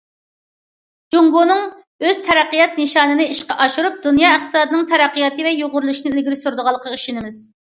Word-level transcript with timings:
جۇڭگونىڭ 1.15 1.59
ئۆز 2.07 2.21
تەرەققىيات 2.29 2.81
نىشانىنى 2.81 3.27
ئىشقا 3.35 3.59
ئاشۇرۇپ، 3.67 4.01
دۇنيا 4.09 4.33
ئىقتىسادىنىڭ 4.39 4.89
تەرەققىياتى 4.95 5.49
ۋە 5.51 5.55
يۇغۇرۇلۇشىنى 5.59 6.15
ئىلگىرى 6.17 6.41
سۈرىدىغانلىقىغا 6.45 6.99
ئىشىنىمىز. 7.01 7.39